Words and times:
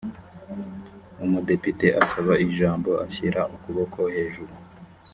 umudepite 1.25 1.87
asaba 2.03 2.33
ijambo 2.45 2.89
ashyira 3.05 3.41
ukuboko 3.55 3.99
hejuru. 4.13 4.53